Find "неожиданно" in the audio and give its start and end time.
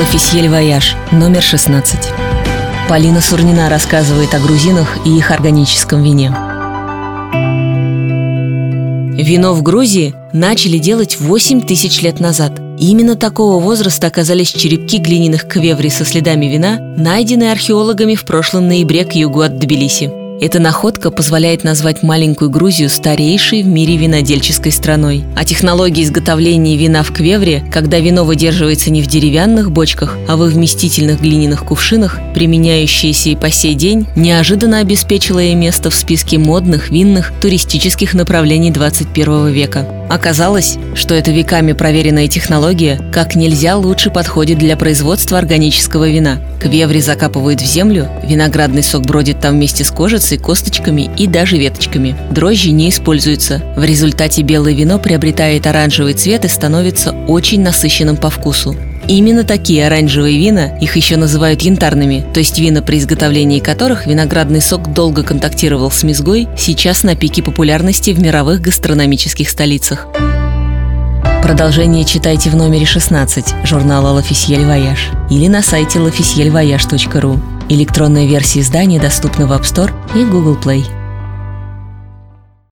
34.16-34.78